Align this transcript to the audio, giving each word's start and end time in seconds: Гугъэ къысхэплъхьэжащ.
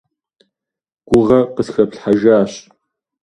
Гугъэ 1.09 1.39
къысхэплъхьэжащ. 1.55 2.53